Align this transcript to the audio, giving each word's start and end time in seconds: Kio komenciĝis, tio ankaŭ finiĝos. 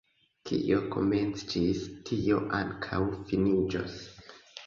Kio 0.49 0.77
komenciĝis, 0.93 1.83
tio 2.09 2.39
ankaŭ 2.61 3.01
finiĝos. 3.27 4.01